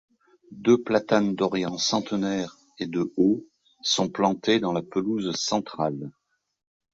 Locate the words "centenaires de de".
1.77-3.13